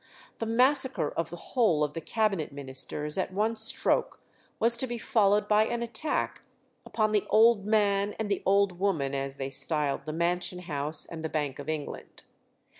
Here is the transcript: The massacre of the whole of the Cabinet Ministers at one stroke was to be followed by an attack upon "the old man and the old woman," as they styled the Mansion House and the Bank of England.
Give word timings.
The 0.39 0.47
massacre 0.47 1.11
of 1.11 1.29
the 1.29 1.35
whole 1.35 1.83
of 1.83 1.93
the 1.93 2.01
Cabinet 2.01 2.51
Ministers 2.51 3.19
at 3.19 3.31
one 3.31 3.55
stroke 3.55 4.19
was 4.59 4.75
to 4.77 4.87
be 4.87 4.97
followed 4.97 5.47
by 5.47 5.65
an 5.65 5.83
attack 5.83 6.41
upon 6.87 7.11
"the 7.11 7.27
old 7.29 7.67
man 7.67 8.13
and 8.17 8.27
the 8.27 8.41
old 8.43 8.79
woman," 8.79 9.13
as 9.13 9.35
they 9.35 9.51
styled 9.51 10.05
the 10.05 10.11
Mansion 10.13 10.61
House 10.63 11.05
and 11.05 11.23
the 11.23 11.29
Bank 11.29 11.59
of 11.59 11.69
England. 11.69 12.23